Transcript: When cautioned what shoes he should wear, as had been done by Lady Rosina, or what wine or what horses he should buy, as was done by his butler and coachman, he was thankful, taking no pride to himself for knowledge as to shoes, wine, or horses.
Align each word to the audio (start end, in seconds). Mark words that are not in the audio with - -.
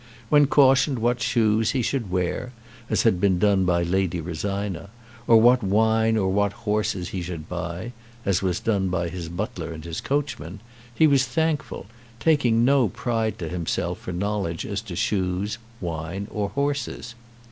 When 0.29 0.47
cautioned 0.47 0.97
what 0.97 1.21
shoes 1.21 1.73
he 1.77 1.83
should 1.83 2.09
wear, 2.09 2.53
as 2.89 3.03
had 3.03 3.21
been 3.21 3.37
done 3.37 3.65
by 3.65 3.83
Lady 3.83 4.19
Rosina, 4.19 4.89
or 5.27 5.37
what 5.39 5.61
wine 5.61 6.17
or 6.17 6.27
what 6.31 6.53
horses 6.65 7.09
he 7.09 7.21
should 7.21 7.47
buy, 7.47 7.91
as 8.25 8.41
was 8.41 8.59
done 8.59 8.89
by 8.89 9.09
his 9.09 9.29
butler 9.29 9.71
and 9.71 10.01
coachman, 10.03 10.59
he 10.91 11.05
was 11.05 11.25
thankful, 11.25 11.85
taking 12.19 12.65
no 12.65 12.89
pride 12.89 13.37
to 13.37 13.47
himself 13.47 13.99
for 13.99 14.11
knowledge 14.11 14.65
as 14.65 14.81
to 14.81 14.95
shoes, 14.95 15.59
wine, 15.79 16.27
or 16.31 16.49
horses. 16.49 17.13